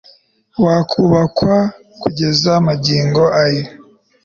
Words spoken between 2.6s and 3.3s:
magingo